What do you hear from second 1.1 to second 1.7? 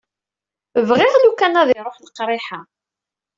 lukan ad